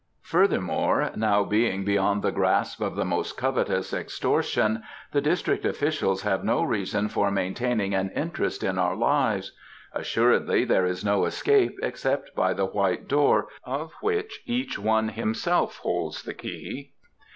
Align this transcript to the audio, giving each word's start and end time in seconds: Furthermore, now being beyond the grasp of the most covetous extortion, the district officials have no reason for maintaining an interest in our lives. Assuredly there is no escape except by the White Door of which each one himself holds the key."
Furthermore, 0.23 1.11
now 1.15 1.43
being 1.43 1.85
beyond 1.85 2.23
the 2.23 2.31
grasp 2.31 2.81
of 2.81 2.95
the 2.95 3.05
most 3.05 3.37
covetous 3.37 3.93
extortion, 3.93 4.81
the 5.11 5.21
district 5.21 5.63
officials 5.63 6.23
have 6.23 6.43
no 6.43 6.63
reason 6.63 7.07
for 7.07 7.29
maintaining 7.29 7.93
an 7.93 8.09
interest 8.15 8.63
in 8.63 8.79
our 8.79 8.95
lives. 8.95 9.51
Assuredly 9.93 10.65
there 10.65 10.87
is 10.87 11.05
no 11.05 11.25
escape 11.25 11.77
except 11.83 12.33
by 12.33 12.51
the 12.51 12.65
White 12.65 13.07
Door 13.07 13.49
of 13.63 13.93
which 14.01 14.41
each 14.47 14.79
one 14.79 15.09
himself 15.09 15.77
holds 15.83 16.23
the 16.23 16.33
key." 16.33 16.93